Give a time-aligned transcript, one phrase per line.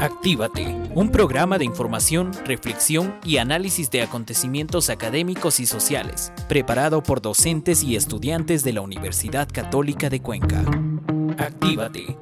[0.00, 7.20] Actívate, un programa de información, reflexión y análisis de acontecimientos académicos y sociales, preparado por
[7.20, 10.64] docentes y estudiantes de la Universidad Católica de Cuenca.
[11.36, 12.16] Actívate.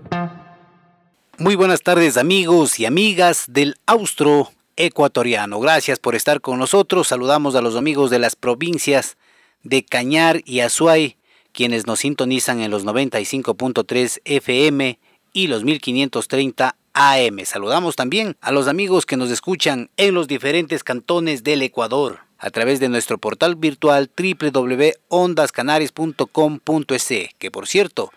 [1.38, 5.60] Muy buenas tardes amigos y amigas del Austro Ecuatoriano.
[5.60, 7.06] Gracias por estar con nosotros.
[7.06, 9.16] Saludamos a los amigos de las provincias
[9.62, 11.16] de Cañar y Azuay,
[11.52, 14.98] quienes nos sintonizan en los 95.3 FM
[15.32, 17.44] y los 1530 AM.
[17.44, 22.50] Saludamos también a los amigos que nos escuchan en los diferentes cantones del Ecuador a
[22.50, 28.10] través de nuestro portal virtual www.ondascanaris.com.es, que por cierto,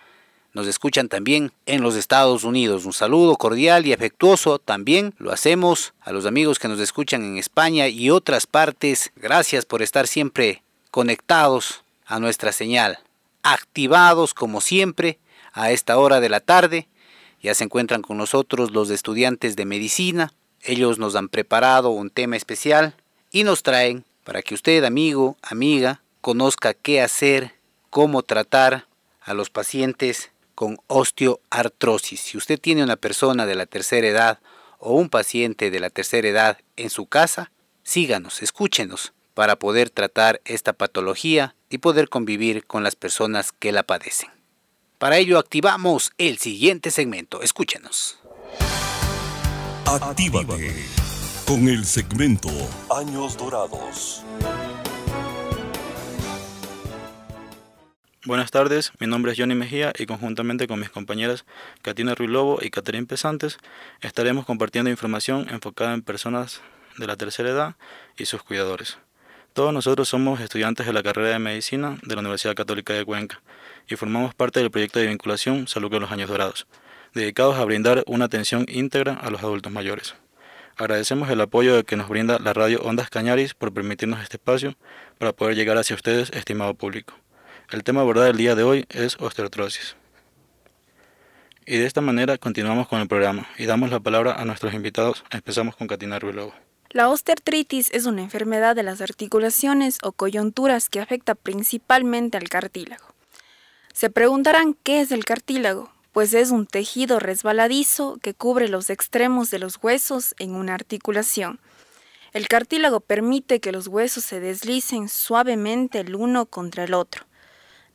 [0.54, 2.86] nos escuchan también en los Estados Unidos.
[2.86, 7.38] Un saludo cordial y afectuoso también lo hacemos a los amigos que nos escuchan en
[7.38, 9.12] España y otras partes.
[9.16, 12.98] Gracias por estar siempre conectados a nuestra señal,
[13.44, 15.20] activados como siempre
[15.54, 16.88] a esta hora de la tarde
[17.42, 20.34] ya se encuentran con nosotros los estudiantes de medicina.
[20.62, 22.96] Ellos nos han preparado un tema especial
[23.32, 27.56] y nos traen para que usted, amigo, amiga, conozca qué hacer,
[27.90, 28.86] cómo tratar
[29.22, 32.20] a los pacientes con osteoartrosis.
[32.22, 34.40] Si usted tiene una persona de la tercera edad
[34.78, 37.52] o un paciente de la tercera edad en su casa,
[37.84, 43.84] síganos, escúchenos para poder tratar esta patología y poder convivir con las personas que la
[43.84, 44.41] padecen.
[45.02, 47.42] Para ello activamos el siguiente segmento.
[47.42, 48.20] Escúchenos.
[49.88, 50.76] Actívate
[51.48, 52.50] con el segmento
[52.96, 54.24] Años Dorados.
[58.28, 61.46] Buenas tardes, mi nombre es Johnny Mejía y conjuntamente con mis compañeras
[61.82, 63.58] Katina Ruilobo y Caterine Pesantes
[64.02, 66.62] estaremos compartiendo información enfocada en personas
[67.00, 67.76] de la tercera edad
[68.20, 69.00] y sus cuidadores.
[69.54, 73.42] Todos nosotros somos estudiantes de la carrera de medicina de la Universidad Católica de Cuenca
[73.90, 76.68] y formamos parte del proyecto de vinculación Salud con los Años Dorados,
[77.14, 80.16] dedicados a brindar una atención íntegra a los adultos mayores.
[80.78, 84.76] Agradecemos el apoyo que nos brinda la radio Ondas Cañaris por permitirnos este espacio
[85.18, 87.14] para poder llegar hacia ustedes, estimado público.
[87.70, 89.96] El tema abordado el día de hoy es osteoartrosis.
[91.66, 95.24] Y de esta manera continuamos con el programa y damos la palabra a nuestros invitados.
[95.30, 96.54] Empezamos con Katina Ruilobo.
[96.90, 103.11] La osteoartritis es una enfermedad de las articulaciones o coyunturas que afecta principalmente al cartílago.
[104.02, 109.52] Se preguntarán qué es el cartílago, pues es un tejido resbaladizo que cubre los extremos
[109.52, 111.60] de los huesos en una articulación.
[112.34, 117.28] El cartílago permite que los huesos se deslicen suavemente el uno contra el otro.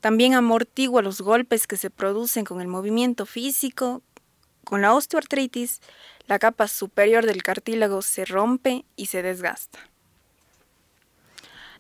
[0.01, 4.01] También amortigua los golpes que se producen con el movimiento físico.
[4.63, 5.81] Con la osteoartritis,
[6.29, 9.81] la capa superior del cartílago se rompe y se desgasta.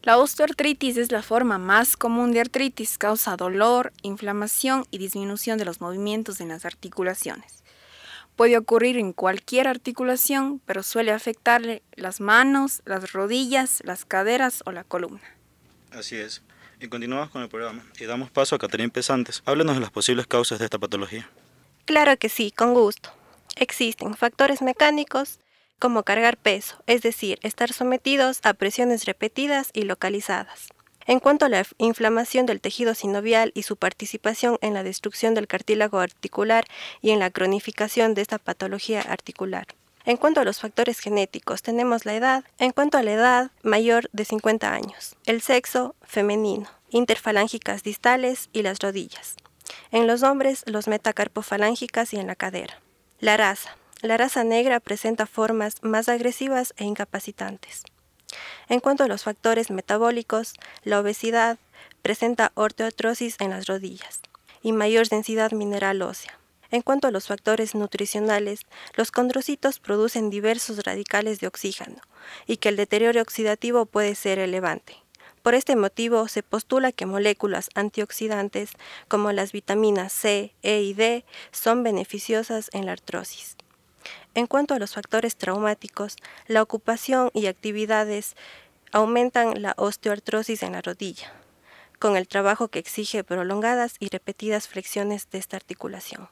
[0.02, 5.64] La osteoartritis es la forma más común de artritis, causa dolor, inflamación y disminución de
[5.64, 7.64] los movimientos en las articulaciones.
[8.36, 14.72] Puede ocurrir en cualquier articulación, pero suele afectarle las manos, las rodillas, las caderas o
[14.72, 15.22] la columna.
[15.90, 16.42] Así es.
[16.78, 19.42] Y continuamos con el programa y damos paso a Caterina Pesantes.
[19.46, 21.28] Háblanos de las posibles causas de esta patología.
[21.86, 23.10] Claro que sí, con gusto.
[23.56, 25.38] Existen factores mecánicos,
[25.78, 30.68] como cargar peso, es decir, estar sometidos a presiones repetidas y localizadas.
[31.06, 35.46] En cuanto a la inflamación del tejido sinovial y su participación en la destrucción del
[35.46, 36.64] cartílago articular
[37.00, 39.66] y en la cronificación de esta patología articular.
[40.04, 42.44] En cuanto a los factores genéticos, tenemos la edad.
[42.58, 45.16] En cuanto a la edad, mayor de 50 años.
[45.26, 46.68] El sexo, femenino.
[46.90, 49.36] Interfalángicas distales y las rodillas.
[49.90, 52.80] En los hombres, los metacarpofalángicas y en la cadera.
[53.18, 53.76] La raza.
[54.02, 57.82] La raza negra presenta formas más agresivas e incapacitantes.
[58.68, 60.52] En cuanto a los factores metabólicos,
[60.84, 61.58] la obesidad
[62.02, 64.20] presenta ortoartrosis en las rodillas
[64.62, 66.38] y mayor densidad mineral ósea.
[66.70, 68.60] En cuanto a los factores nutricionales,
[68.96, 72.02] los condrocitos producen diversos radicales de oxígeno
[72.46, 74.96] y que el deterioro oxidativo puede ser elevante.
[75.42, 78.72] Por este motivo, se postula que moléculas antioxidantes
[79.08, 83.56] como las vitaminas C, E y D son beneficiosas en la artrosis.
[84.34, 86.16] En cuanto a los factores traumáticos,
[86.46, 88.36] la ocupación y actividades
[88.92, 91.32] aumentan la osteoartrosis en la rodilla,
[91.98, 96.28] con el trabajo que exige prolongadas y repetidas flexiones de esta articulación.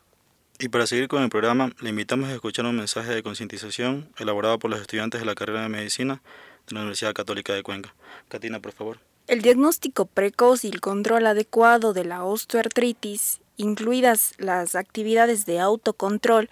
[0.59, 4.59] Y para seguir con el programa, le invitamos a escuchar un mensaje de concientización elaborado
[4.59, 6.23] por los estudiantes de la carrera de medicina
[6.69, 7.95] de la Universidad Católica de Cuenca.
[8.29, 8.99] Katina, por favor.
[9.27, 16.49] El diagnóstico precoz y el control adecuado de la osteoartritis, incluidas las actividades de autocontrol,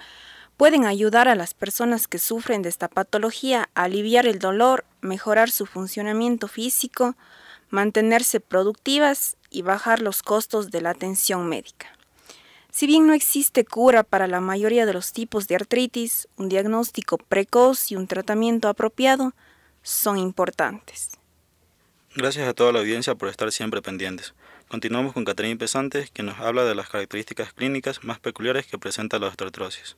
[0.63, 5.51] pueden ayudar a las personas que sufren de esta patología a aliviar el dolor, mejorar
[5.51, 7.17] su funcionamiento físico,
[7.71, 11.89] mantenerse productivas y bajar los costos de la atención médica.
[12.71, 17.19] Si bien no existe cura para la mayoría de los tipos de artritis, un diagnóstico
[17.19, 19.33] precoz y un tratamiento apropiado
[19.83, 21.11] son importantes.
[22.15, 24.33] Gracias a toda la audiencia por estar siempre pendientes.
[24.69, 29.19] Continuamos con Caterina Pesantes, que nos habla de las características clínicas más peculiares que presenta
[29.19, 29.97] la osteoartrosis.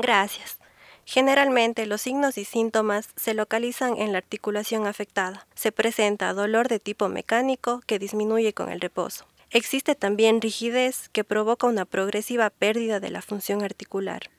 [0.00, 0.58] Gracias.
[1.04, 5.46] Generalmente los signos y síntomas se localizan en la articulación afectada.
[5.54, 9.26] Se presenta dolor de tipo mecánico que disminuye con el reposo.
[9.50, 14.30] Existe también rigidez que provoca una progresiva pérdida de la función articular.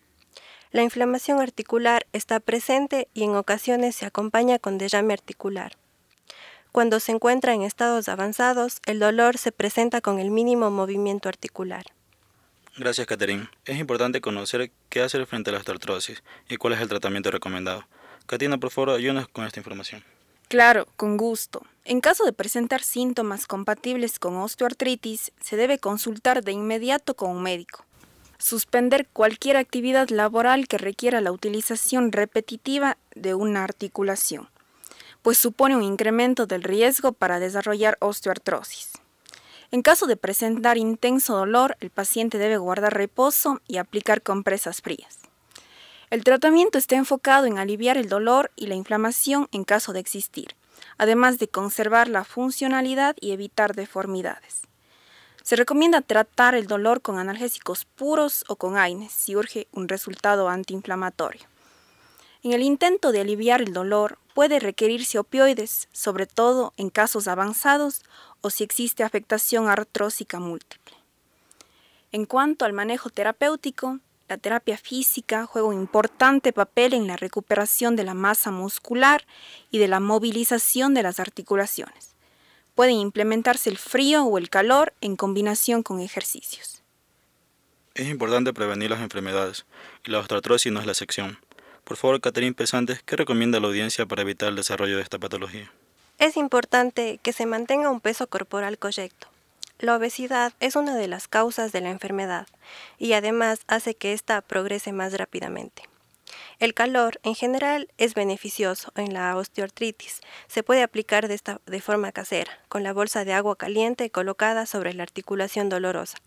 [0.71, 5.73] La inflamación articular está presente y en ocasiones se acompaña con derrame articular.
[6.71, 11.83] Cuando se encuentra en estados avanzados, el dolor se presenta con el mínimo movimiento articular.
[12.77, 13.49] Gracias, Catherine.
[13.65, 17.85] Es importante conocer qué hacer frente a la osteoartrosis y cuál es el tratamiento recomendado.
[18.27, 20.03] Katina, por favor, ayúdanos con esta información.
[20.47, 21.65] Claro, con gusto.
[21.83, 27.43] En caso de presentar síntomas compatibles con osteoartritis, se debe consultar de inmediato con un
[27.43, 27.85] médico.
[28.37, 34.49] Suspender cualquier actividad laboral que requiera la utilización repetitiva de una articulación,
[35.21, 39.00] pues supone un incremento del riesgo para desarrollar osteoartrosis.
[39.71, 45.19] En caso de presentar intenso dolor, el paciente debe guardar reposo y aplicar compresas frías.
[46.09, 50.55] El tratamiento está enfocado en aliviar el dolor y la inflamación en caso de existir,
[50.97, 54.63] además de conservar la funcionalidad y evitar deformidades.
[55.41, 60.49] Se recomienda tratar el dolor con analgésicos puros o con AINES si urge un resultado
[60.49, 61.50] antiinflamatorio.
[62.43, 68.01] En el intento de aliviar el dolor puede requerirse opioides, sobre todo en casos avanzados
[68.41, 70.95] o si existe afectación artrósica múltiple.
[72.11, 77.95] En cuanto al manejo terapéutico, la terapia física juega un importante papel en la recuperación
[77.95, 79.25] de la masa muscular
[79.69, 82.15] y de la movilización de las articulaciones.
[82.73, 86.81] Pueden implementarse el frío o el calor en combinación con ejercicios.
[87.93, 89.65] Es importante prevenir las enfermedades
[90.05, 91.37] y la osteoartrosis no es la excepción.
[91.91, 95.19] Por favor, Catherine Pesantes, ¿qué recomienda a la audiencia para evitar el desarrollo de esta
[95.19, 95.69] patología?
[96.19, 99.27] Es importante que se mantenga un peso corporal correcto
[99.81, 102.47] la obesidad es una de las causas de la enfermedad
[102.99, 105.83] y además hace que ésta progrese más rápidamente.
[106.59, 110.21] El calor en general es beneficioso en la osteoartritis.
[110.47, 114.67] Se puede aplicar de, esta, de forma casera, con la bolsa de agua caliente colocada
[114.67, 116.19] sobre la articulación dolorosa.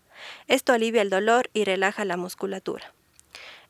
[0.47, 2.93] Esto alivia el dolor y relaja la musculatura.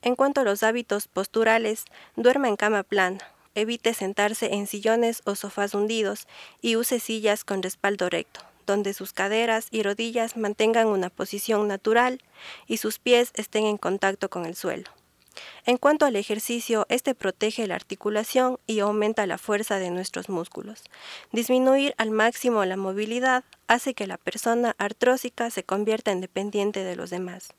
[0.05, 1.85] En cuanto a los hábitos posturales,
[2.15, 3.17] duerma en cama plana,
[3.55, 6.27] evite sentarse en sillones o sofás hundidos
[6.61, 12.21] y use sillas con respaldo recto, donde sus caderas y rodillas mantengan una posición natural
[12.67, 14.91] y sus pies estén en contacto con el suelo.
[15.65, 20.83] En cuanto al ejercicio, este protege la articulación y aumenta la fuerza de nuestros músculos.
[21.31, 26.95] Disminuir al máximo la movilidad hace que la persona artrósica se convierta en dependiente de
[26.95, 27.55] los demás.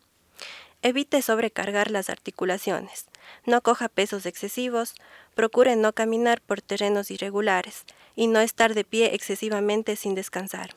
[0.83, 3.07] Evite sobrecargar las articulaciones.
[3.45, 4.95] No coja pesos excesivos.
[5.35, 7.85] Procure no caminar por terrenos irregulares
[8.15, 10.77] y no estar de pie excesivamente sin descansar.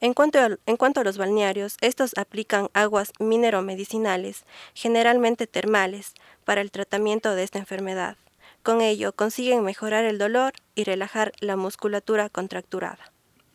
[0.00, 4.44] En cuanto, a, los balnearios, estos aplican aguas mineromedicinales,
[4.74, 6.14] generalmente termales,
[6.44, 8.16] para el tratamiento de esta enfermedad.
[8.62, 13.12] Con ello consiguen mejorar el dolor y relajar la musculatura contracturada.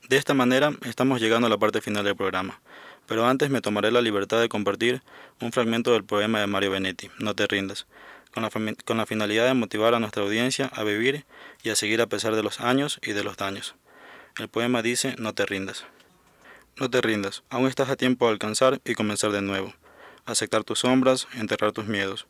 [0.10, 2.60] De esta manera estamos llegando a la parte final del programa,
[3.08, 5.02] pero antes me tomaré la libertad de compartir
[5.40, 7.88] un fragmento del poema de Mario Benetti, No te rindas,
[8.34, 8.50] con la,
[8.84, 11.26] con la finalidad de motivar a nuestra audiencia a vivir
[11.64, 13.76] y a seguir a pesar de los años y de los daños.
[14.38, 15.86] El poema dice No te rindas.
[16.76, 19.74] No te rindas, aún estás a tiempo de alcanzar y comenzar de nuevo.
[20.26, 22.28] Aceptar tus sombras, enterrar tus miedos.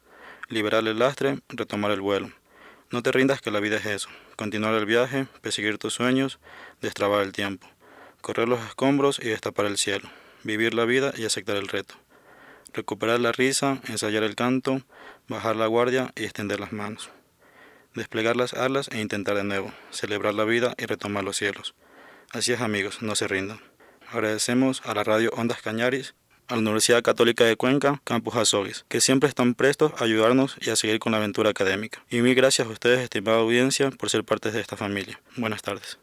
[0.48, 2.32] Liberar el lastre, retomar el vuelo.
[2.94, 4.10] No te rindas que la vida es eso.
[4.36, 6.38] Continuar el viaje, perseguir tus sueños,
[6.80, 7.68] destrabar el tiempo.
[8.22, 10.12] Correr los escombros y destapar el cielo.
[10.44, 11.96] Vivir la vida y aceptar el reto.
[12.72, 14.84] Recuperar la risa, ensayar el canto,
[15.28, 17.10] bajar la guardia y extender las manos.
[17.96, 19.74] Desplegar las alas e intentar de nuevo.
[19.90, 21.74] Celebrar la vida y retomar los cielos.
[22.30, 23.60] Así es amigos, no se rindan.
[24.12, 26.14] Agradecemos a la radio Ondas Cañaris,
[26.48, 30.70] a la Universidad Católica de Cuenca, Campus Azogues, que siempre están prestos a ayudarnos y
[30.70, 32.04] a seguir con la aventura académica.
[32.10, 35.20] Y mil gracias a ustedes, estimada audiencia, por ser parte de esta familia.
[35.38, 36.03] Buenas tardes.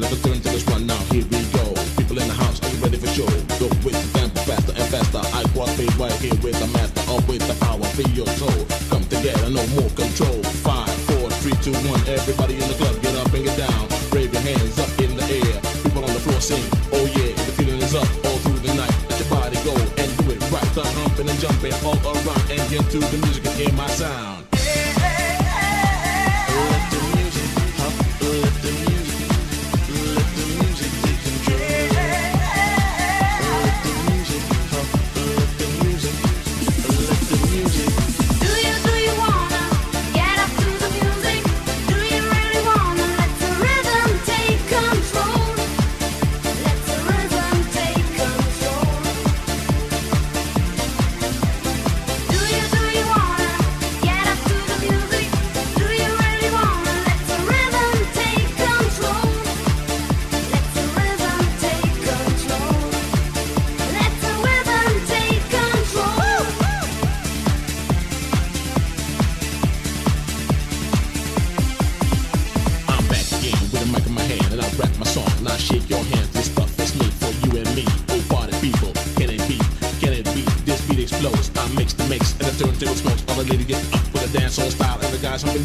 [0.00, 0.10] The rhyme.
[0.10, 0.98] Let's turn to this one now.
[1.12, 1.74] Here we go.
[1.96, 3.26] People in the house, are you ready for show?
[3.58, 5.22] Go with the tempo faster and faster.
[5.34, 7.00] I quad be right here with the master.
[7.10, 8.66] Up with the power, feel your soul.
[8.90, 10.42] Come together, no more control.
[10.64, 12.00] Five, four, three, two, one.
[12.08, 13.84] Everybody in the club, get up and get down.
[14.12, 15.56] Wave your hands up in the air.
[15.82, 17.32] People on the floor sing, oh yeah.
[17.46, 18.94] The feeling is up all through the night.
[19.08, 20.66] Let your body go and do it right.
[20.72, 24.55] Start humping and jumping all around and get to the music and hear my sound.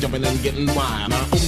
[0.02, 1.12] Jumping and getting wild.
[1.12, 1.41] Now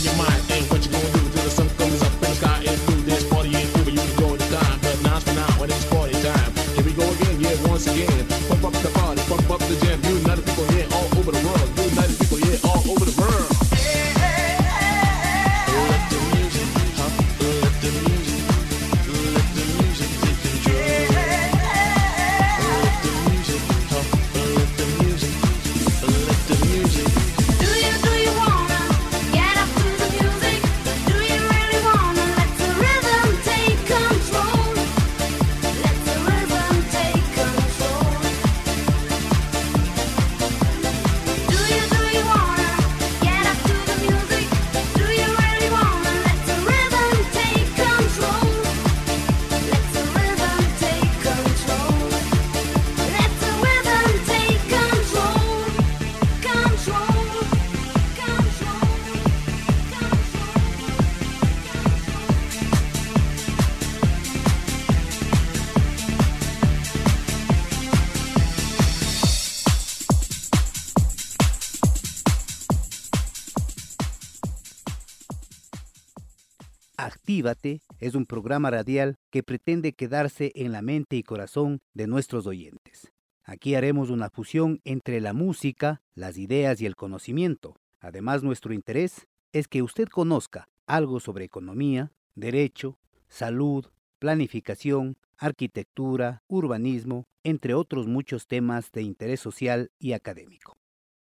[78.00, 83.12] Es un programa radial que pretende quedarse en la mente y corazón de nuestros oyentes.
[83.44, 87.76] Aquí haremos una fusión entre la música, las ideas y el conocimiento.
[88.00, 92.98] Además, nuestro interés es que usted conozca algo sobre economía, derecho,
[93.28, 93.88] salud,
[94.20, 100.78] planificación, arquitectura, urbanismo, entre otros muchos temas de interés social y académico.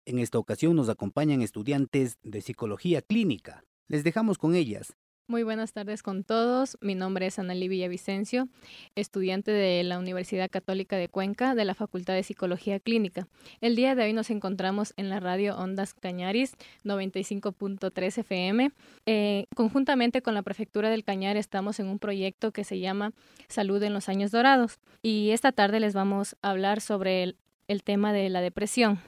[0.05, 3.65] En esta ocasión nos acompañan estudiantes de psicología clínica.
[3.89, 4.97] Les dejamos con ellas
[5.31, 6.77] Muy buenas tardes con todos.
[6.81, 8.49] Mi nombre es Analí Villavicencio,
[8.97, 13.29] estudiante de la Universidad Católica de Cuenca de la Facultad de Psicología Clínica.
[13.61, 18.73] El día de hoy nos encontramos en la radio Ondas Cañaris 95.3 FM.
[19.07, 23.13] Eh, conjuntamente con la Prefectura del Cañar estamos en un proyecto que se llama
[23.47, 27.37] Salud en los Años Dorados y esta tarde les vamos a hablar sobre el,
[27.69, 28.99] el tema de la depresión.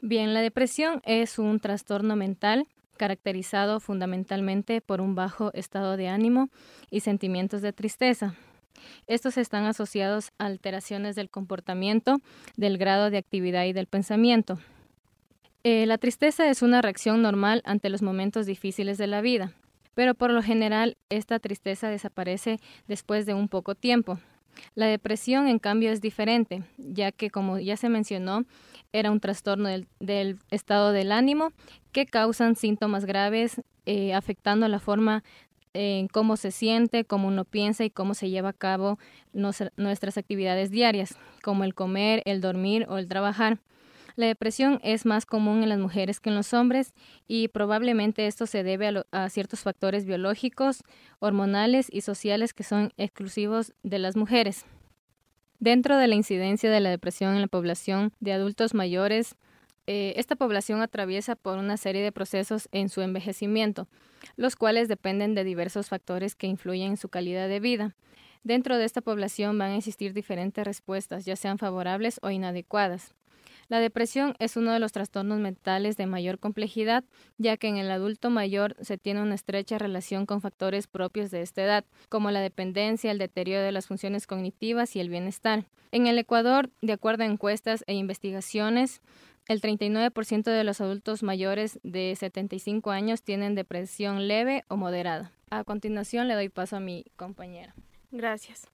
[0.00, 6.50] Bien, la depresión es un trastorno mental caracterizado fundamentalmente por un bajo estado de ánimo
[6.90, 8.34] y sentimientos de tristeza.
[9.06, 12.20] Estos están asociados a alteraciones del comportamiento,
[12.56, 14.58] del grado de actividad y del pensamiento.
[15.64, 19.52] Eh, la tristeza es una reacción normal ante los momentos difíciles de la vida,
[19.94, 22.58] pero por lo general esta tristeza desaparece
[22.88, 24.18] después de un poco tiempo.
[24.74, 28.44] La depresión, en cambio, es diferente, ya que, como ya se mencionó,
[28.92, 31.52] era un trastorno del, estado del ánimo
[31.92, 35.24] que causan síntomas graves eh, afectando la forma
[35.74, 38.98] en cómo se siente, cómo uno piensa y cómo se lleva a cabo
[39.32, 43.58] nuestras actividades diarias, como el comer, el dormir o el trabajar.
[44.16, 46.92] La depresión es más común en las mujeres que en los hombres
[47.26, 50.82] y probablemente esto se debe a, ciertos factores biológicos,
[51.18, 54.66] hormonales y sociales que son exclusivos de las mujeres.
[55.58, 59.36] Dentro de la incidencia de la depresión en la población de adultos mayores,
[59.86, 63.88] eh, esta población atraviesa por una serie de procesos en su envejecimiento,
[64.36, 67.94] los cuales dependen de diversos factores que influyen en su calidad de vida.
[68.44, 73.14] Dentro de esta población van a existir diferentes respuestas, ya sean favorables o inadecuadas.
[73.72, 77.04] La depresión es uno de los trastornos mentales de mayor complejidad,
[77.38, 81.40] ya que en el adulto mayor se tiene una estrecha relación con factores propios de
[81.40, 85.64] esta edad, como la dependencia, el deterioro de las funciones cognitivas y el bienestar.
[85.90, 89.00] En el Ecuador, de acuerdo a encuestas e investigaciones,
[89.48, 95.32] el 39% de los adultos mayores de 75 años tienen depresión leve o moderada.
[95.48, 97.74] A continuación le doy paso a mi compañera.
[98.10, 98.68] Gracias.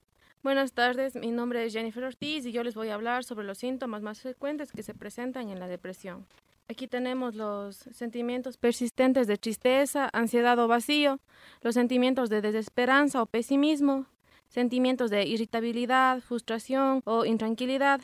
[0.45, 3.59] Buenas tardes, mi nombre es Jennifer Ortiz y yo les voy a hablar sobre los
[3.59, 6.26] síntomas más frecuentes que se presentan en la depresión.
[6.68, 11.18] Aquí tenemos los sentimientos persistentes de tristeza, ansiedad o vacío,
[11.61, 14.07] los sentimientos de desesperanza o pesimismo,
[14.47, 18.00] sentimientos de irritabilidad, frustración o intranquilidad,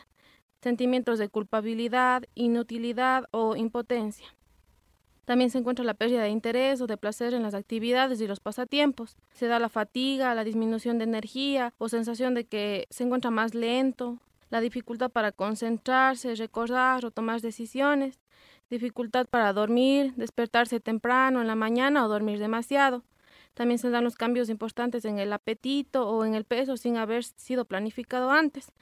[0.60, 4.26] sentimientos de culpabilidad, inutilidad o impotencia.
[5.24, 8.40] También se encuentra la pérdida de interés o de placer en las actividades y los
[8.40, 9.16] pasatiempos.
[9.32, 13.54] Se da la fatiga, la disminución de energía o sensación de que se encuentra más
[13.54, 14.18] lento,
[14.50, 18.20] la dificultad para concentrarse, recordar o tomar decisiones,
[18.70, 23.02] dificultad para dormir, despertarse temprano en la mañana o dormir demasiado.
[23.54, 27.24] También se dan los cambios importantes en el apetito o en el peso sin haber
[27.24, 28.72] sido planificado antes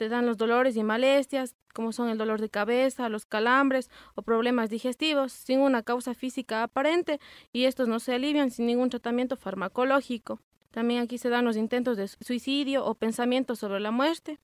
[0.00, 4.22] te dan los dolores y molestias, como son el dolor de cabeza, los calambres o
[4.22, 7.20] problemas digestivos, sin una causa física aparente,
[7.52, 10.40] y estos no se alivian sin ningún tratamiento farmacológico.
[10.70, 14.38] También aquí se dan los intentos de suicidio o pensamientos sobre la muerte.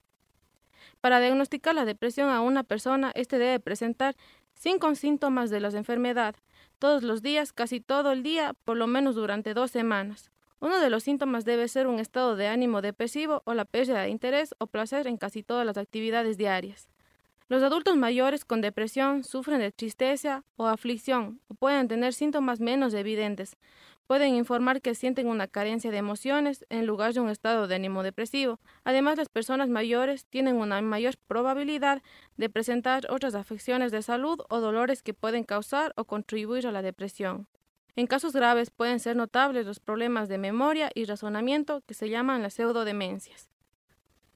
[1.01, 4.14] Para diagnosticar la depresión a una persona, este debe presentar
[4.53, 6.37] cinco síntomas de la enfermedad,
[6.79, 10.31] todos los días, casi todo el día, por lo menos durante dos semanas.
[10.59, 14.09] Uno de los síntomas debe ser un estado de ánimo depresivo o la pérdida de
[14.09, 16.88] interés o placer en casi todas las actividades diarias.
[17.49, 22.95] Los adultos mayores con depresión sufren de tristeza o aflicción o pueden tener síntomas menos
[22.95, 23.57] evidentes.
[24.07, 28.03] Pueden informar que sienten una carencia de emociones en lugar de un estado de ánimo
[28.03, 28.59] depresivo.
[28.83, 32.03] Además, las personas mayores tienen una mayor probabilidad
[32.37, 36.83] de presentar otras afecciones de salud o dolores que pueden causar o contribuir a la
[36.83, 37.47] depresión.
[37.96, 42.42] En casos graves pueden ser notables los problemas de memoria y razonamiento que se llaman
[42.42, 43.48] las pseudodemencias.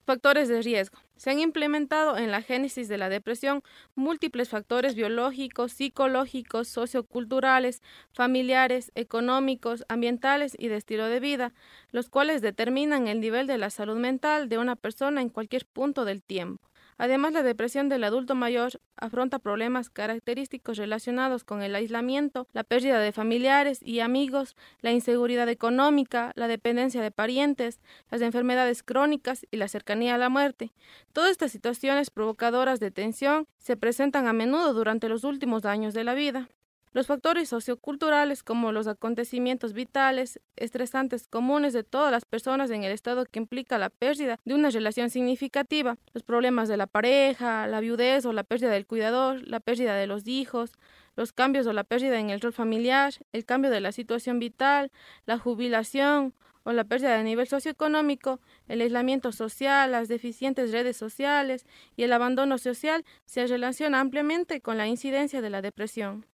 [0.06, 0.98] Factores de riesgo.
[1.16, 3.62] Se han implementado en la génesis de la depresión
[3.94, 11.52] múltiples factores biológicos, psicológicos, socioculturales, familiares, económicos, ambientales y de estilo de vida,
[11.90, 16.06] los cuales determinan el nivel de la salud mental de una persona en cualquier punto
[16.06, 16.69] del tiempo.
[17.00, 22.98] Además, la depresión del adulto mayor afronta problemas característicos relacionados con el aislamiento, la pérdida
[23.00, 29.56] de familiares y amigos, la inseguridad económica, la dependencia de parientes, las enfermedades crónicas y
[29.56, 30.72] la cercanía a la muerte.
[31.14, 36.04] Todas estas situaciones provocadoras de tensión se presentan a menudo durante los últimos años de
[36.04, 36.50] la vida.
[36.92, 42.90] Los factores socioculturales como los acontecimientos vitales, estresantes comunes de todas las personas en el
[42.90, 47.78] estado que implica la pérdida de una relación significativa, los problemas de la pareja, la
[47.78, 50.72] viudez o la pérdida del cuidador, la pérdida de los hijos,
[51.14, 54.90] los cambios o la pérdida en el rol familiar, el cambio de la situación vital,
[55.26, 61.66] la jubilación o la pérdida de nivel socioeconómico, el aislamiento social, las deficientes redes sociales
[61.94, 66.26] y el abandono social se relaciona ampliamente con la incidencia de la depresión.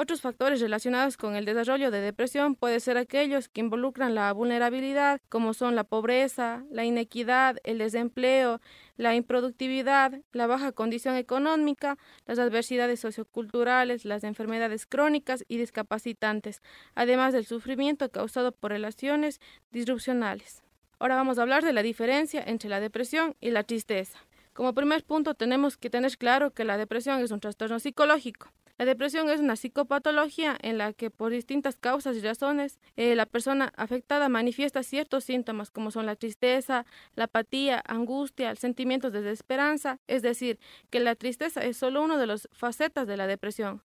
[0.00, 5.20] Otros factores relacionados con el desarrollo de depresión pueden ser aquellos que involucran la vulnerabilidad,
[5.28, 8.60] como son la pobreza, la inequidad, el desempleo,
[8.96, 16.62] la improductividad, la baja condición económica, las adversidades socioculturales, las enfermedades crónicas y discapacitantes,
[16.94, 19.40] además del sufrimiento causado por relaciones
[19.72, 20.62] disrupcionales.
[21.00, 24.20] Ahora vamos a hablar de la diferencia entre la depresión y la tristeza.
[24.52, 28.52] Como primer punto tenemos que tener claro que la depresión es un trastorno psicológico.
[28.78, 33.26] La depresión es una psicopatología en la que por distintas causas y razones eh, la
[33.26, 36.86] persona afectada manifiesta ciertos síntomas como son la tristeza,
[37.16, 40.60] la apatía, angustia, sentimientos de desesperanza, es decir,
[40.90, 43.82] que la tristeza es solo una de las facetas de la depresión.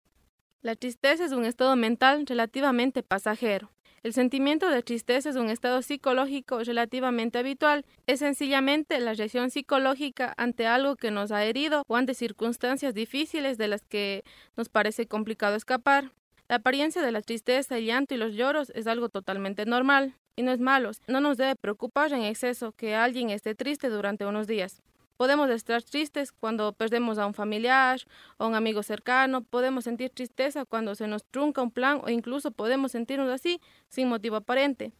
[0.63, 3.73] La tristeza es un estado mental relativamente pasajero.
[4.05, 7.85] El sentimiento de tristeza es un estado psicológico relativamente habitual.
[8.07, 13.59] Es sencillamente la reacción psicológica ante algo que nos ha herido o ante circunstancias difíciles
[13.59, 14.23] de las que
[14.57, 16.13] nos parece complicado escapar.
[16.49, 20.43] La apariencia de la tristeza, el llanto y los lloros es algo totalmente normal y
[20.43, 20.93] no es malo.
[21.09, 24.81] No nos debe preocupar en exceso que alguien esté triste durante unos días.
[25.23, 28.01] Podemos estar tristes cuando perdemos a un familiar
[28.39, 32.51] o un amigo cercano, podemos sentir tristeza cuando se nos trunca un plan o incluso
[32.51, 34.91] podemos sentirnos así sin motivo aparente.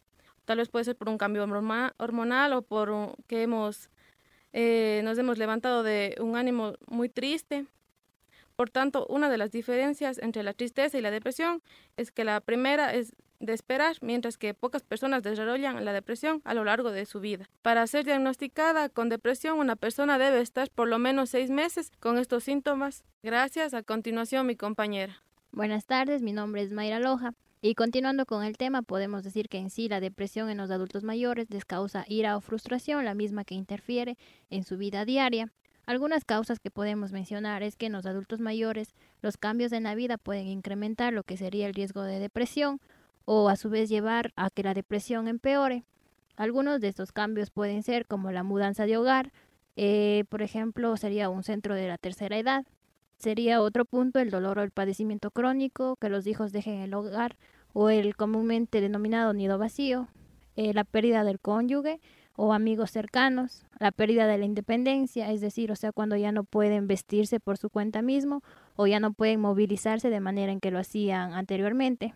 [0.45, 3.89] Tal vez puede ser por un cambio hormonal o por que hemos,
[4.53, 7.65] eh, nos hemos levantado de un ánimo muy triste.
[8.63, 11.61] Por tanto, una de las diferencias entre la tristeza y la depresión
[11.97, 16.53] es que la primera es de esperar, mientras que pocas personas desarrollan la depresión a
[16.53, 17.49] lo largo de su vida.
[17.61, 22.17] Para ser diagnosticada con depresión, una persona debe estar por lo menos seis meses con
[22.17, 23.03] estos síntomas.
[23.21, 23.73] Gracias.
[23.73, 25.21] A continuación, mi compañera.
[25.51, 27.33] Buenas tardes, mi nombre es Mayra Loja.
[27.61, 31.03] Y continuando con el tema, podemos decir que en sí la depresión en los adultos
[31.03, 34.17] mayores les causa ira o frustración, la misma que interfiere
[34.49, 35.51] en su vida diaria.
[35.85, 39.95] Algunas causas que podemos mencionar es que en los adultos mayores los cambios en la
[39.95, 42.79] vida pueden incrementar lo que sería el riesgo de depresión
[43.25, 45.83] o a su vez llevar a que la depresión empeore.
[46.37, 49.33] Algunos de estos cambios pueden ser como la mudanza de hogar,
[49.75, 52.65] eh, por ejemplo, sería un centro de la tercera edad.
[53.17, 57.35] Sería otro punto el dolor o el padecimiento crónico, que los hijos dejen el hogar
[57.73, 60.07] o el comúnmente denominado nido vacío,
[60.55, 61.99] eh, la pérdida del cónyuge
[62.35, 66.43] o amigos cercanos, la pérdida de la independencia, es decir, o sea, cuando ya no
[66.43, 68.41] pueden vestirse por su cuenta mismo
[68.75, 72.13] o ya no pueden movilizarse de manera en que lo hacían anteriormente.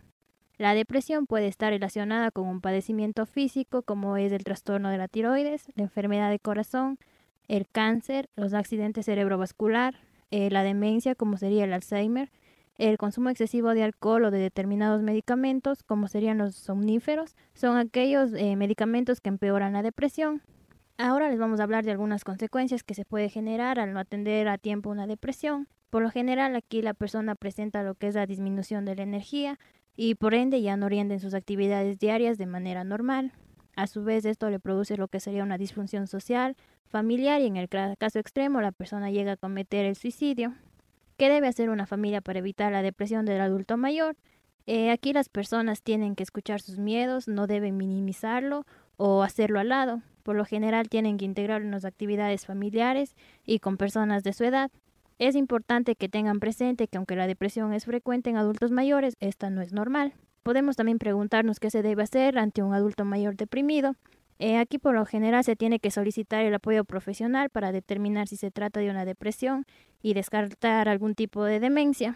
[0.58, 5.08] La depresión puede estar relacionada con un padecimiento físico como es el trastorno de la
[5.08, 6.98] tiroides, la enfermedad de corazón,
[7.48, 10.00] el cáncer, los accidentes cerebrovascular,
[10.32, 12.32] eh, la demencia como sería el Alzheimer,
[12.78, 18.34] el consumo excesivo de alcohol o de determinados medicamentos como serían los somníferos, son aquellos
[18.34, 20.42] eh, medicamentos que empeoran la depresión.
[20.98, 24.48] Ahora les vamos a hablar de algunas consecuencias que se puede generar al no atender
[24.48, 25.68] a tiempo una depresión.
[25.90, 29.60] Por lo general aquí la persona presenta lo que es la disminución de la energía,
[29.96, 33.32] y por ende ya no orienta en sus actividades diarias de manera normal.
[33.76, 36.56] A su vez esto le produce lo que sería una disfunción social,
[36.88, 40.54] familiar y en el caso extremo la persona llega a cometer el suicidio.
[41.18, 44.16] ¿Qué debe hacer una familia para evitar la depresión del adulto mayor?
[44.68, 48.66] Eh, aquí las personas tienen que escuchar sus miedos, no deben minimizarlo
[48.98, 50.04] o hacerlo al lado.
[50.22, 54.44] Por lo general tienen que integrarlo en las actividades familiares y con personas de su
[54.44, 54.70] edad.
[55.18, 59.50] Es importante que tengan presente que aunque la depresión es frecuente en adultos mayores, esta
[59.50, 60.14] no es normal.
[60.44, 63.96] Podemos también preguntarnos qué se debe hacer ante un adulto mayor deprimido.
[64.40, 68.36] Eh, aquí por lo general se tiene que solicitar el apoyo profesional para determinar si
[68.38, 69.66] se trata de una depresión
[70.02, 72.16] y descartar algún tipo de demencia.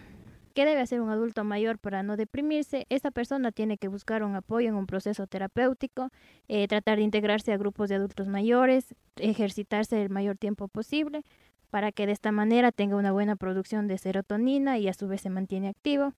[0.53, 2.86] ¿Qué debe hacer un adulto mayor para no deprimirse?
[2.89, 6.10] Esta persona tiene que buscar un apoyo en un proceso terapéutico,
[6.49, 11.23] eh, tratar de integrarse a grupos de adultos mayores, ejercitarse el mayor tiempo posible,
[11.69, 15.21] para que de esta manera tenga una buena producción de serotonina y a su vez
[15.21, 16.13] se mantiene activo.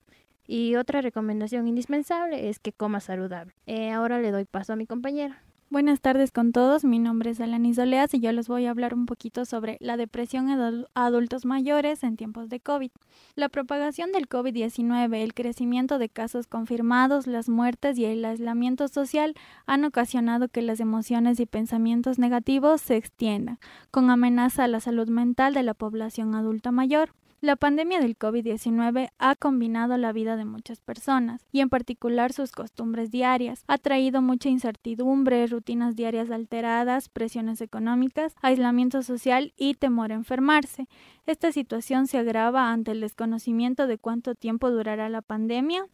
[0.48, 3.54] Y otra recomendación indispensable es que coma saludable.
[3.66, 5.44] Eh, ahora le doy paso a mi compañera.
[5.74, 8.94] Buenas tardes con todos, mi nombre es Alanis Oleas y yo les voy a hablar
[8.94, 12.92] un poquito sobre la depresión en adultos mayores en tiempos de COVID.
[13.34, 19.34] La propagación del COVID-19, el crecimiento de casos confirmados, las muertes y el aislamiento social
[19.66, 23.58] han ocasionado que las emociones y pensamientos negativos se extiendan,
[23.90, 27.10] con amenaza a la salud mental de la población adulta mayor.
[27.44, 32.52] La pandemia del COVID-19 ha combinado la vida de muchas personas y en particular sus
[32.52, 33.64] costumbres diarias.
[33.66, 40.88] Ha traído mucha incertidumbre, rutinas diarias alteradas, presiones económicas, aislamiento social y temor a enfermarse.
[41.26, 45.84] Esta situación se agrava ante el desconocimiento de cuánto tiempo durará la pandemia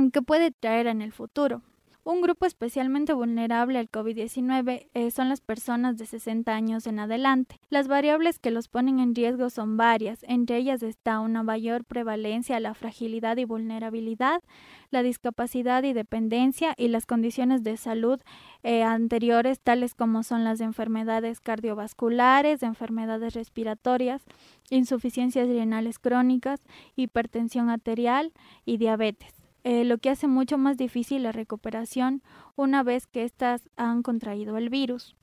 [0.00, 1.62] y qué puede traer en el futuro.
[2.04, 7.60] Un grupo especialmente vulnerable al COVID-19 eh, son las personas de 60 años en adelante.
[7.70, 12.56] Las variables que los ponen en riesgo son varias, entre ellas está una mayor prevalencia
[12.56, 14.42] a la fragilidad y vulnerabilidad,
[14.90, 18.20] la discapacidad y dependencia y las condiciones de salud
[18.64, 24.22] eh, anteriores tales como son las enfermedades cardiovasculares, enfermedades respiratorias,
[24.70, 26.60] insuficiencias renales crónicas,
[26.96, 28.32] hipertensión arterial
[28.64, 29.41] y diabetes.
[29.64, 32.22] Eh, lo que hace mucho más difícil la recuperación
[32.56, 35.14] una vez que éstas han contraído el virus.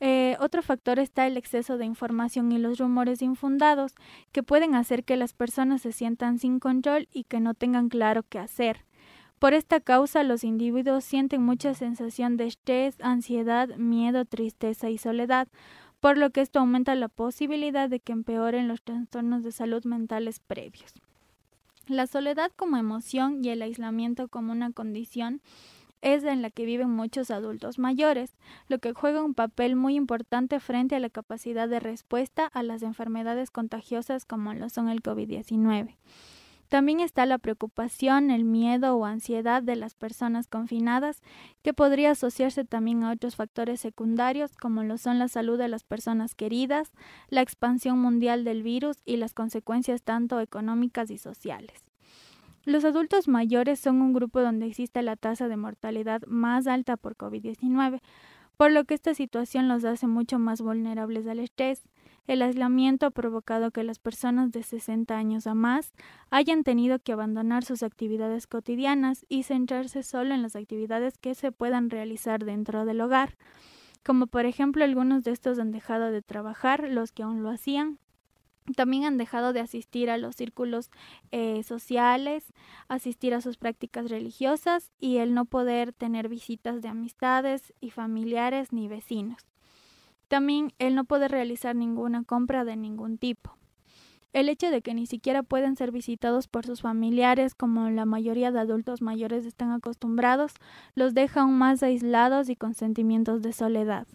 [0.00, 3.94] Eh, otro factor está el exceso de información y los rumores infundados
[4.32, 8.22] que pueden hacer que las personas se sientan sin control y que no tengan claro
[8.28, 8.84] qué hacer.
[9.38, 15.48] Por esta causa, los individuos sienten mucha sensación de estrés, ansiedad, miedo, tristeza y soledad,
[16.00, 20.38] por lo que esto aumenta la posibilidad de que empeoren los trastornos de salud mentales
[20.40, 20.92] previos.
[21.86, 25.42] La soledad como emoción y el aislamiento como una condición
[26.00, 28.36] es en la que viven muchos adultos mayores,
[28.68, 32.82] lo que juega un papel muy importante frente a la capacidad de respuesta a las
[32.82, 35.96] enfermedades contagiosas como lo son el COVID-19.
[36.74, 41.22] También está la preocupación, el miedo o ansiedad de las personas confinadas,
[41.62, 45.84] que podría asociarse también a otros factores secundarios como lo son la salud de las
[45.84, 46.90] personas queridas,
[47.28, 51.80] la expansión mundial del virus y las consecuencias tanto económicas y sociales.
[52.64, 57.16] Los adultos mayores son un grupo donde existe la tasa de mortalidad más alta por
[57.16, 58.00] COVID-19,
[58.56, 61.84] por lo que esta situación los hace mucho más vulnerables al estrés.
[62.26, 65.92] El aislamiento ha provocado que las personas de 60 años a más
[66.30, 71.52] hayan tenido que abandonar sus actividades cotidianas y centrarse solo en las actividades que se
[71.52, 73.36] puedan realizar dentro del hogar.
[74.02, 77.98] Como por ejemplo algunos de estos han dejado de trabajar, los que aún lo hacían,
[78.74, 80.90] también han dejado de asistir a los círculos
[81.30, 82.54] eh, sociales,
[82.88, 88.72] asistir a sus prácticas religiosas y el no poder tener visitas de amistades y familiares
[88.72, 89.53] ni vecinos.
[90.34, 93.56] También el no poder realizar ninguna compra de ningún tipo.
[94.32, 98.50] El hecho de que ni siquiera pueden ser visitados por sus familiares, como la mayoría
[98.50, 100.54] de adultos mayores están acostumbrados,
[100.96, 104.08] los deja aún más aislados y con sentimientos de soledad.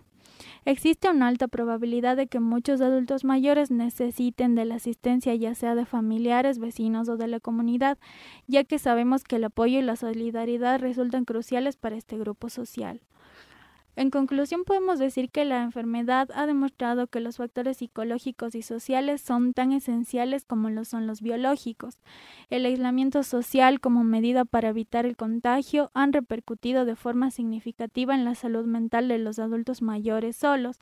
[0.65, 5.73] Existe una alta probabilidad de que muchos adultos mayores necesiten de la asistencia ya sea
[5.73, 7.97] de familiares, vecinos o de la comunidad,
[8.45, 12.99] ya que sabemos que el apoyo y la solidaridad resultan cruciales para este grupo social.
[13.99, 19.19] En conclusión, podemos decir que la enfermedad ha demostrado que los factores psicológicos y sociales
[19.19, 21.97] son tan esenciales como lo son los biológicos.
[22.49, 28.23] El aislamiento social como medida para evitar el contagio han repercutido de forma significativa en
[28.23, 30.79] la salud mental de los adultos mayores solos,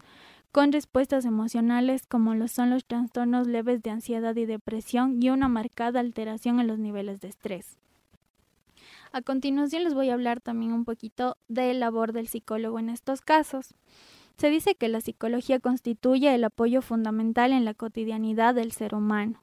[0.51, 6.01] con respuestas emocionales como son los trastornos leves de ansiedad y depresión y una marcada
[6.01, 7.79] alteración en los niveles de estrés.
[9.17, 13.21] A continuación les voy a hablar también un poquito de labor del psicólogo en estos
[13.21, 13.73] casos.
[14.37, 19.41] Se dice que la psicología constituye el apoyo fundamental en la cotidianidad del ser humano.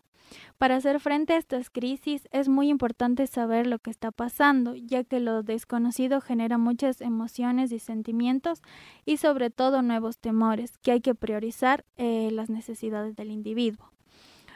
[0.58, 5.02] Para hacer frente a estas crisis es muy importante saber lo que está pasando, ya
[5.02, 8.62] que lo desconocido genera muchas emociones y sentimientos
[9.04, 13.90] y sobre todo nuevos temores, que hay que priorizar eh, las necesidades del individuo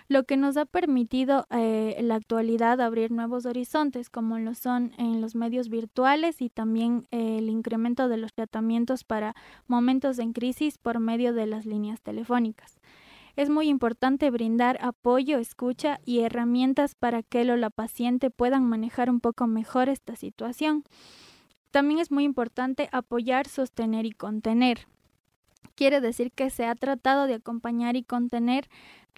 [0.09, 4.93] lo que nos ha permitido eh, en la actualidad abrir nuevos horizontes, como lo son
[4.97, 10.33] en los medios virtuales y también eh, el incremento de los tratamientos para momentos en
[10.33, 12.79] crisis por medio de las líneas telefónicas.
[13.37, 18.65] Es muy importante brindar apoyo, escucha y herramientas para que el o la paciente puedan
[18.65, 20.85] manejar un poco mejor esta situación.
[21.71, 24.89] También es muy importante apoyar, sostener y contener.
[25.75, 28.69] Quiere decir que se ha tratado de acompañar y contener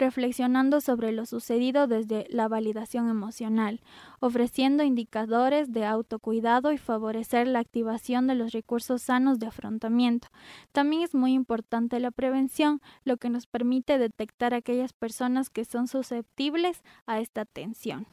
[0.01, 3.81] reflexionando sobre lo sucedido desde la validación emocional,
[4.19, 10.27] ofreciendo indicadores de autocuidado y favorecer la activación de los recursos sanos de afrontamiento.
[10.71, 15.87] También es muy importante la prevención, lo que nos permite detectar aquellas personas que son
[15.87, 18.07] susceptibles a esta tensión.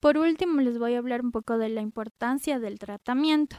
[0.00, 3.56] Por último, les voy a hablar un poco de la importancia del tratamiento.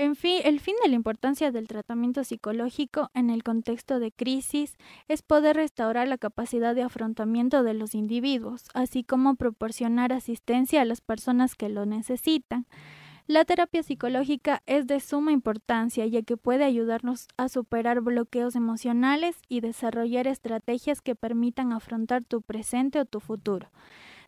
[0.00, 4.78] En fin, el fin de la importancia del tratamiento psicológico en el contexto de crisis
[5.08, 10.86] es poder restaurar la capacidad de afrontamiento de los individuos, así como proporcionar asistencia a
[10.86, 12.64] las personas que lo necesitan.
[13.26, 19.36] La terapia psicológica es de suma importancia ya que puede ayudarnos a superar bloqueos emocionales
[19.50, 23.70] y desarrollar estrategias que permitan afrontar tu presente o tu futuro.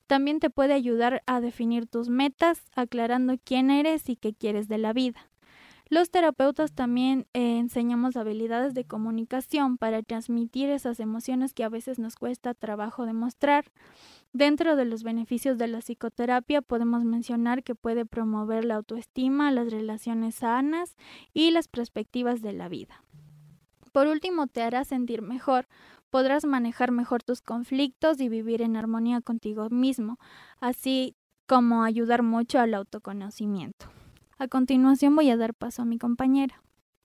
[0.07, 4.77] También te puede ayudar a definir tus metas, aclarando quién eres y qué quieres de
[4.77, 5.32] la vida.
[5.93, 11.99] Los terapeutas también eh, enseñamos habilidades de comunicación para transmitir esas emociones que a veces
[11.99, 13.67] nos cuesta trabajo demostrar.
[14.33, 19.71] Dentro de los beneficios de la psicoterapia podemos mencionar que puede promover la autoestima, las
[19.71, 20.97] relaciones sanas
[21.35, 23.05] y las perspectivas de la vida.
[23.93, 25.69] Por último, te hará sentir mejor,
[26.09, 30.19] podrás manejar mejor tus conflictos y vivir en armonía contigo mismo,
[30.59, 33.91] así como ayudar mucho al autoconocimiento.
[34.43, 36.65] A continuación voy a dar paso a mi compañera.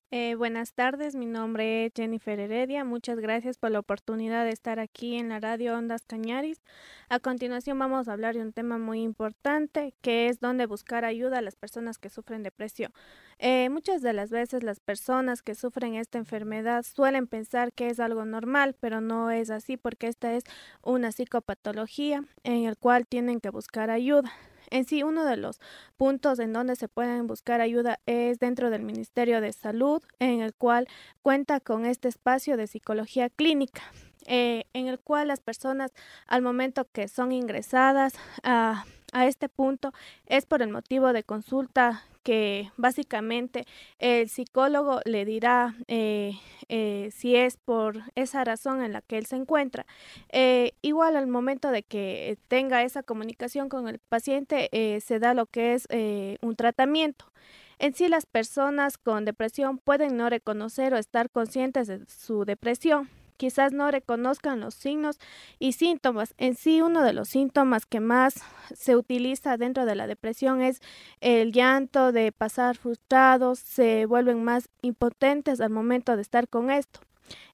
[0.10, 2.84] Eh, buenas tardes, mi nombre es Jennifer Heredia.
[2.84, 6.64] Muchas gracias por la oportunidad de estar aquí en la radio Ondas Cañaris.
[7.10, 11.38] A continuación vamos a hablar de un tema muy importante que es dónde buscar ayuda
[11.38, 12.92] a las personas que sufren depresión.
[13.38, 18.00] Eh, muchas de las veces las personas que sufren esta enfermedad suelen pensar que es
[18.00, 20.44] algo normal, pero no es así porque esta es
[20.82, 24.34] una psicopatología en el cual tienen que buscar ayuda.
[24.70, 25.60] En sí, uno de los
[25.98, 30.54] puntos en donde se pueden buscar ayuda es dentro del Ministerio de Salud, en el
[30.54, 30.88] cual
[31.22, 33.84] cuenta con este espacio de psicología clínica.
[34.30, 35.94] Eh, en el cual las personas
[36.28, 39.94] al momento que son ingresadas a, a este punto
[40.26, 43.66] es por el motivo de consulta que básicamente
[44.00, 46.34] el psicólogo le dirá eh,
[46.68, 49.86] eh, si es por esa razón en la que él se encuentra.
[50.30, 55.34] Eh, igual al momento de que tenga esa comunicación con el paciente eh, se da
[55.34, 57.32] lo que es eh, un tratamiento.
[57.80, 63.10] En sí las personas con depresión pueden no reconocer o estar conscientes de su depresión
[63.38, 65.20] quizás no reconozcan los signos
[65.60, 66.34] y síntomas.
[66.38, 68.44] En sí, uno de los síntomas que más
[68.76, 70.82] se utiliza dentro de la depresión es
[71.22, 77.00] el llanto, de pasar frustrados, se vuelven más impotentes al momento de estar con esto.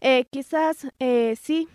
[0.01, 1.67] Eh, quizás eh, sí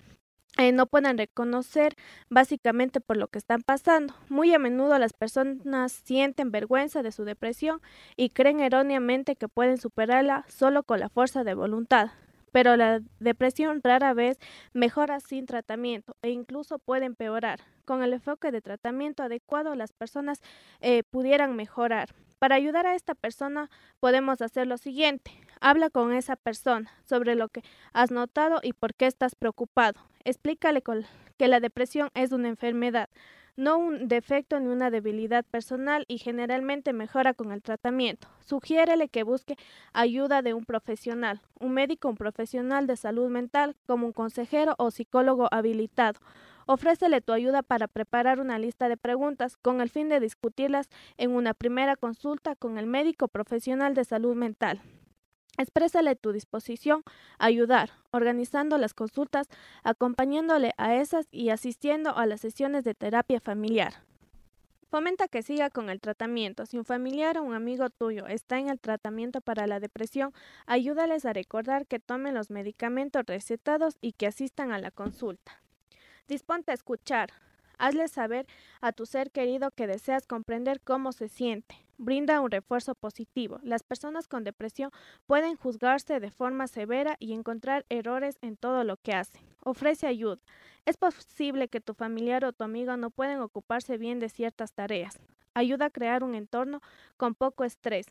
[0.59, 1.95] eh, no puedan reconocer
[2.31, 4.15] básicamente por lo que están pasando.
[4.29, 7.81] Muy a menudo las personas sienten vergüenza de su depresión
[8.17, 12.11] y creen erróneamente que pueden superarla solo con la fuerza de voluntad.
[12.53, 14.39] Pero la depresión rara vez
[14.73, 17.61] mejora sin tratamiento e incluso puede empeorar.
[17.85, 20.41] Con el enfoque de tratamiento adecuado las personas
[20.81, 22.09] eh, pudieran mejorar.
[22.39, 25.33] Para ayudar a esta persona podemos hacer lo siguiente.
[25.61, 30.01] Habla con esa persona sobre lo que has notado y por qué estás preocupado.
[30.25, 30.83] Explícale
[31.37, 33.09] que la depresión es una enfermedad,
[33.59, 38.29] no un defecto ni una debilidad personal y generalmente mejora con el tratamiento.
[38.39, 39.57] Sugiérele que busque
[39.93, 44.93] ayuda de un profesional, un médico, un profesional de salud mental, como un consejero o
[44.93, 46.21] psicólogo habilitado.
[46.67, 51.33] Ofrécele tu ayuda para preparar una lista de preguntas con el fin de discutirlas en
[51.33, 54.81] una primera consulta con el médico profesional de salud mental.
[55.59, 57.03] Exprésale tu disposición
[57.39, 59.49] a ayudar, organizando las consultas,
[59.83, 63.95] acompañándole a esas y asistiendo a las sesiones de terapia familiar.
[64.91, 66.65] Fomenta que siga con el tratamiento.
[66.65, 70.33] Si un familiar o un amigo tuyo está en el tratamiento para la depresión,
[70.65, 75.61] ayúdales a recordar que tomen los medicamentos recetados y que asistan a la consulta.
[76.27, 77.31] Disponte a escuchar.
[77.79, 78.47] Hazle saber
[78.81, 81.77] a tu ser querido que deseas comprender cómo se siente.
[81.97, 83.59] Brinda un refuerzo positivo.
[83.63, 84.91] Las personas con depresión
[85.27, 89.43] pueden juzgarse de forma severa y encontrar errores en todo lo que hacen.
[89.65, 90.41] Ofrece ayuda.
[90.87, 95.19] Es posible que tu familiar o tu amigo no pueden ocuparse bien de ciertas tareas.
[95.55, 96.81] Ayuda a crear un entorno
[97.17, 98.07] con poco estrés.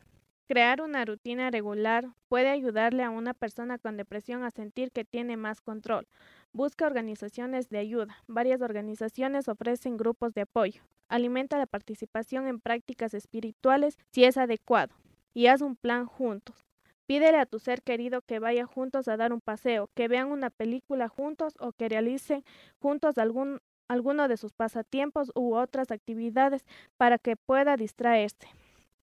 [0.47, 5.35] Crear una rutina regular puede ayudarle a una persona con depresión a sentir que tiene
[5.35, 6.07] más control.
[6.53, 8.23] Busca organizaciones de ayuda.
[8.27, 10.83] Varias organizaciones ofrecen grupos de apoyo.
[11.09, 14.95] Alimenta la participación en prácticas espirituales si es adecuado.
[15.33, 16.65] Y haz un plan juntos.
[17.07, 20.49] Pídele a tu ser querido que vaya juntos a dar un paseo, que vean una
[20.49, 22.45] película juntos o que realicen
[22.79, 28.47] juntos algún, alguno de sus pasatiempos u otras actividades para que pueda distraerse.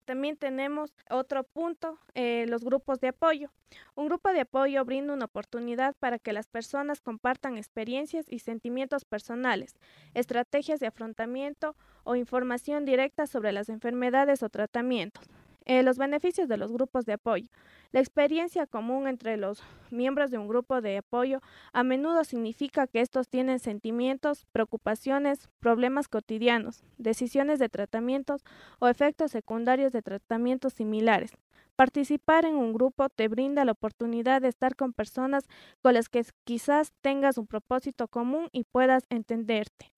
[0.06, 3.52] También tenemos otro punto, eh, los grupos de apoyo.
[3.96, 9.06] Un grupo de apoyo brinda una oportunidad para que las personas compartan experiencias y sentimientos
[9.06, 9.76] personales,
[10.13, 15.24] estrategias de afrontamiento o información directa sobre las enfermedades o tratamientos.
[15.65, 17.47] Eh, los beneficios de los grupos de apoyo.
[17.93, 22.99] La experiencia común entre los miembros de un grupo de apoyo a menudo significa que
[22.99, 28.43] estos tienen sentimientos, preocupaciones, problemas cotidianos, decisiones de tratamientos
[28.80, 31.32] o efectos secundarios de tratamientos similares.
[31.76, 35.45] Participar en un grupo te brinda la oportunidad de estar con personas
[35.82, 39.91] con las que quizás tengas un propósito común y puedas entenderte.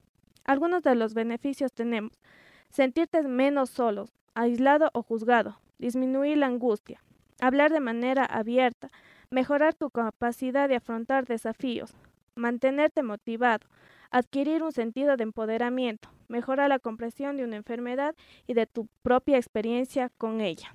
[0.45, 2.11] Algunos de los beneficios tenemos
[2.69, 7.01] sentirte menos solo, aislado o juzgado, disminuir la angustia,
[7.41, 8.91] hablar de manera abierta,
[9.31, 11.95] mejorar tu capacidad de afrontar desafíos,
[12.35, 13.67] mantenerte motivado,
[14.11, 19.37] adquirir un sentido de empoderamiento, mejorar la comprensión de una enfermedad y de tu propia
[19.37, 20.73] experiencia con ella.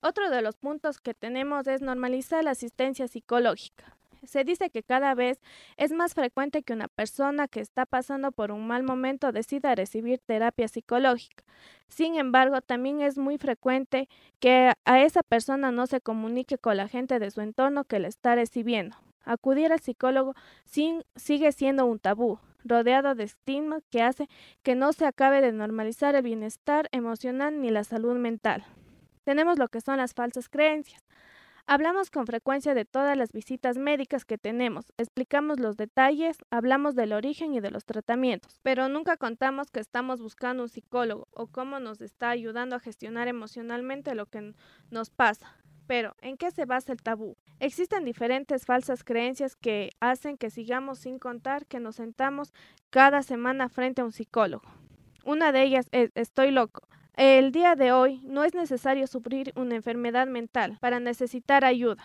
[0.00, 3.96] Otro de los puntos que tenemos es normalizar la asistencia psicológica.
[4.24, 5.40] Se dice que cada vez
[5.76, 10.20] es más frecuente que una persona que está pasando por un mal momento decida recibir
[10.20, 11.44] terapia psicológica.
[11.88, 14.08] Sin embargo, también es muy frecuente
[14.38, 18.08] que a esa persona no se comunique con la gente de su entorno que le
[18.08, 18.96] está recibiendo.
[19.24, 24.28] Acudir al psicólogo sigue siendo un tabú, rodeado de estigma que hace
[24.62, 28.64] que no se acabe de normalizar el bienestar emocional ni la salud mental.
[29.24, 31.02] Tenemos lo que son las falsas creencias.
[31.66, 37.12] Hablamos con frecuencia de todas las visitas médicas que tenemos, explicamos los detalles, hablamos del
[37.12, 41.78] origen y de los tratamientos, pero nunca contamos que estamos buscando un psicólogo o cómo
[41.78, 44.54] nos está ayudando a gestionar emocionalmente lo que
[44.90, 45.56] nos pasa.
[45.86, 47.36] Pero, ¿en qué se basa el tabú?
[47.60, 52.52] Existen diferentes falsas creencias que hacen que sigamos sin contar que nos sentamos
[52.90, 54.68] cada semana frente a un psicólogo.
[55.24, 56.88] Una de ellas es estoy loco.
[57.14, 62.02] El día de hoy no es necesario sufrir una enfermedad mental para necesitar ayuda.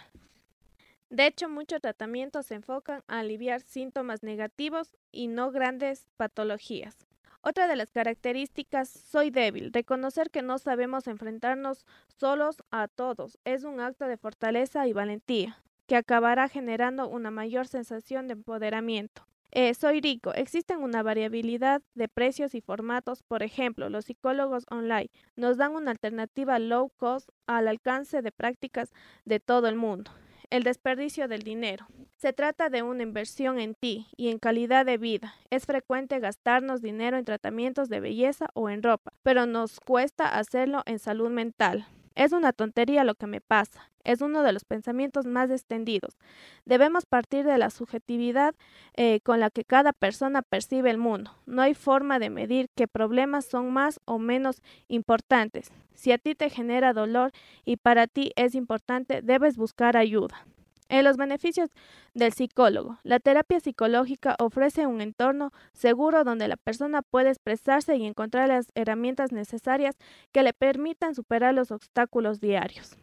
[1.09, 7.07] De hecho, muchos tratamientos se enfocan a aliviar síntomas negativos y no grandes patologías.
[7.39, 9.71] Otra de las características, soy débil.
[9.71, 15.63] Reconocer que no sabemos enfrentarnos solos a todos es un acto de fortaleza y valentía,
[15.85, 19.25] que acabará generando una mayor sensación de empoderamiento.
[19.51, 20.33] Eh, soy rico.
[20.33, 23.23] Existen una variabilidad de precios y formatos.
[23.23, 28.91] Por ejemplo, los psicólogos online nos dan una alternativa low cost al alcance de prácticas
[29.25, 30.11] de todo el mundo.
[30.49, 31.87] El desperdicio del dinero.
[32.15, 35.35] Se trata de una inversión en ti y en calidad de vida.
[35.49, 40.83] Es frecuente gastarnos dinero en tratamientos de belleza o en ropa, pero nos cuesta hacerlo
[40.85, 41.85] en salud mental.
[42.17, 43.91] Es una tontería lo que me pasa.
[44.03, 46.17] Es uno de los pensamientos más extendidos.
[46.65, 48.55] Debemos partir de la subjetividad
[48.95, 51.31] eh, con la que cada persona percibe el mundo.
[51.45, 55.71] No hay forma de medir qué problemas son más o menos importantes.
[55.93, 57.33] Si a ti te genera dolor
[57.65, 60.43] y para ti es importante, debes buscar ayuda.
[60.89, 61.69] En los beneficios
[62.13, 68.05] del psicólogo, la terapia psicológica ofrece un entorno seguro donde la persona puede expresarse y
[68.05, 69.95] encontrar las herramientas necesarias
[70.31, 72.95] que le permitan superar los obstáculos diarios.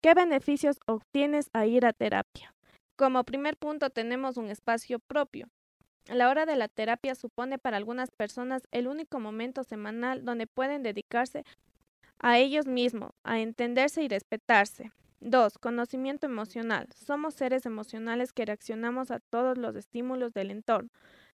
[0.00, 2.54] ¿Qué beneficios obtienes a ir a terapia?
[2.96, 5.48] Como primer punto tenemos un espacio propio.
[6.06, 10.82] La hora de la terapia supone para algunas personas el único momento semanal donde pueden
[10.82, 11.44] dedicarse
[12.18, 14.92] a ellos mismos, a entenderse y respetarse.
[15.22, 15.58] 2.
[15.58, 16.88] Conocimiento emocional.
[16.94, 20.90] Somos seres emocionales que reaccionamos a todos los estímulos del entorno.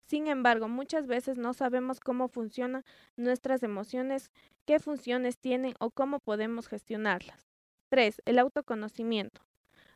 [0.06, 2.84] Sin embargo, muchas veces no sabemos cómo funcionan
[3.16, 4.30] nuestras emociones,
[4.66, 7.48] qué funciones tienen o cómo podemos gestionarlas.
[7.90, 8.22] 3.
[8.26, 9.42] El autoconocimiento.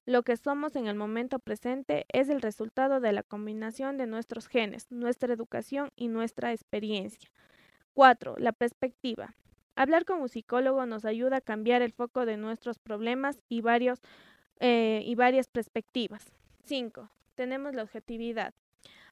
[0.06, 4.48] Lo que somos en el momento presente es el resultado de la combinación de nuestros
[4.48, 7.30] genes, nuestra educación y nuestra experiencia.
[7.94, 8.36] 4.
[8.38, 9.36] La perspectiva.
[9.76, 14.01] Hablar con un psicólogo nos ayuda a cambiar el foco de nuestros problemas y, varios,
[14.59, 16.32] eh, y varias perspectivas.
[16.65, 17.09] 5.
[17.36, 18.53] Tenemos la objetividad.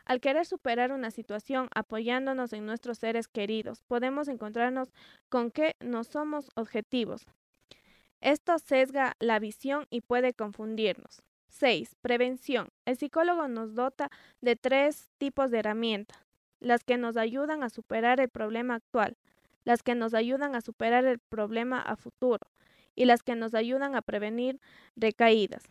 [0.05, 4.91] Al querer superar una situación apoyándonos en nuestros seres queridos, podemos encontrarnos
[5.29, 7.27] con que no somos objetivos.
[8.19, 11.21] Esto sesga la visión y puede confundirnos.
[11.49, 11.95] 6.
[12.01, 12.69] Prevención.
[12.85, 14.09] El psicólogo nos dota
[14.41, 16.17] de tres tipos de herramientas,
[16.59, 19.15] las que nos ayudan a superar el problema actual,
[19.63, 22.47] las que nos ayudan a superar el problema a futuro
[22.95, 24.59] y las que nos ayudan a prevenir
[24.95, 25.63] recaídas.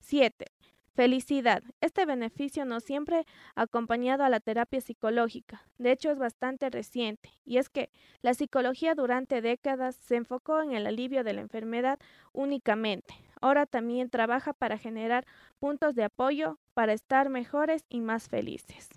[0.00, 0.46] 7.
[0.94, 1.64] Felicidad.
[1.80, 3.26] Este beneficio no siempre
[3.56, 5.66] ha acompañado a la terapia psicológica.
[5.76, 7.30] De hecho, es bastante reciente.
[7.44, 7.90] Y es que
[8.22, 11.98] la psicología durante décadas se enfocó en el alivio de la enfermedad
[12.32, 13.14] únicamente.
[13.40, 15.26] Ahora también trabaja para generar
[15.58, 18.88] puntos de apoyo para estar mejores y más felices.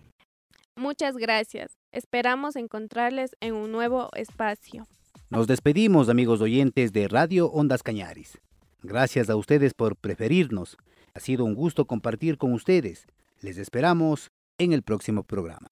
[0.75, 1.79] Muchas gracias.
[1.97, 4.85] Esperamos encontrarles en un nuevo espacio.
[5.31, 8.37] Nos despedimos, amigos oyentes de Radio Ondas Cañaris.
[8.83, 10.77] Gracias a ustedes por preferirnos.
[11.15, 13.07] Ha sido un gusto compartir con ustedes.
[13.41, 14.29] Les esperamos
[14.59, 15.71] en el próximo programa.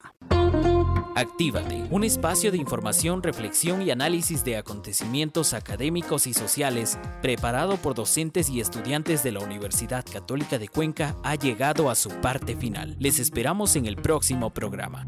[1.15, 7.95] Actívate, un espacio de información, reflexión y análisis de acontecimientos académicos y sociales, preparado por
[7.95, 12.97] docentes y estudiantes de la Universidad Católica de Cuenca, ha llegado a su parte final.
[12.99, 15.07] Les esperamos en el próximo programa.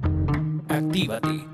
[0.70, 1.46] Actívate.